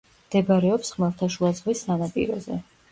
მდებარეობს 0.21 0.91
ხმელთაშუა 0.95 1.55
ზღვის 1.61 1.87
სანაპიროზე. 1.91 2.61